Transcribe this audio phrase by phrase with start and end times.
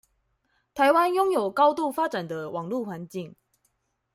[0.73, 3.35] 臺灣擁有高度發展的網路環境